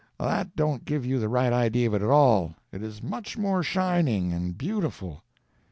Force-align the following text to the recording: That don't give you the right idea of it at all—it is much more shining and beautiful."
That 0.19 0.55
don't 0.55 0.83
give 0.83 1.05
you 1.05 1.19
the 1.19 1.29
right 1.29 1.53
idea 1.53 1.87
of 1.87 1.93
it 1.93 2.01
at 2.01 2.09
all—it 2.09 2.81
is 2.81 3.03
much 3.03 3.37
more 3.37 3.61
shining 3.61 4.33
and 4.33 4.57
beautiful." 4.57 5.21